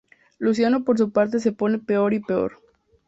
Luciano 0.39 0.83
por 0.83 0.97
su 0.97 1.11
parte 1.11 1.39
se 1.39 1.51
pone 1.51 1.77
peor 1.77 2.15
y 2.15 2.21
peor. 2.21 2.57